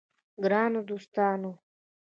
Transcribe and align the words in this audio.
ګرانو 0.43 0.79
دوستانو! 0.89 1.51